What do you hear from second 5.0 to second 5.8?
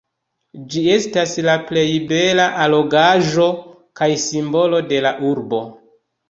la urbo.